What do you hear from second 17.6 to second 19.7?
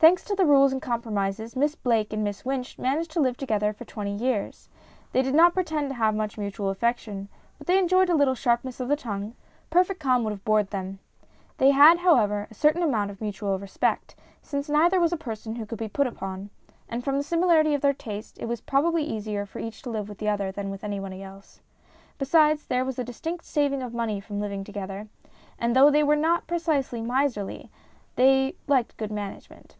of their tastes it was probably easier for